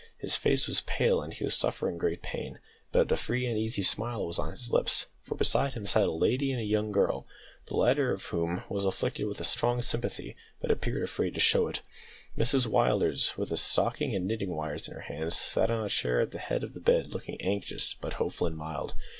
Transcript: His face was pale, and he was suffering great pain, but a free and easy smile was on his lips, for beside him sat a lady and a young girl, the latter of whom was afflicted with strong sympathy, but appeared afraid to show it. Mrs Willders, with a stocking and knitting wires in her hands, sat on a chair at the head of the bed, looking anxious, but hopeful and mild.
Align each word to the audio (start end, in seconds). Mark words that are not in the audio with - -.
His 0.17 0.35
face 0.35 0.65
was 0.65 0.81
pale, 0.81 1.21
and 1.21 1.31
he 1.31 1.43
was 1.43 1.53
suffering 1.53 1.99
great 1.99 2.23
pain, 2.23 2.57
but 2.91 3.11
a 3.11 3.15
free 3.15 3.45
and 3.45 3.55
easy 3.55 3.83
smile 3.83 4.25
was 4.25 4.39
on 4.39 4.49
his 4.49 4.71
lips, 4.73 5.05
for 5.21 5.35
beside 5.35 5.75
him 5.75 5.85
sat 5.85 6.07
a 6.07 6.11
lady 6.11 6.51
and 6.51 6.59
a 6.59 6.63
young 6.65 6.91
girl, 6.91 7.27
the 7.67 7.77
latter 7.77 8.09
of 8.11 8.23
whom 8.25 8.63
was 8.67 8.83
afflicted 8.83 9.27
with 9.27 9.45
strong 9.45 9.79
sympathy, 9.83 10.35
but 10.59 10.71
appeared 10.71 11.03
afraid 11.03 11.35
to 11.35 11.39
show 11.39 11.67
it. 11.67 11.81
Mrs 12.35 12.65
Willders, 12.65 13.37
with 13.37 13.51
a 13.51 13.57
stocking 13.57 14.15
and 14.15 14.25
knitting 14.25 14.55
wires 14.55 14.87
in 14.87 14.95
her 14.95 15.01
hands, 15.01 15.35
sat 15.37 15.69
on 15.69 15.85
a 15.85 15.87
chair 15.87 16.19
at 16.21 16.31
the 16.31 16.39
head 16.39 16.63
of 16.63 16.73
the 16.73 16.79
bed, 16.79 17.09
looking 17.13 17.39
anxious, 17.39 17.93
but 17.93 18.13
hopeful 18.13 18.47
and 18.47 18.57
mild. 18.57 18.95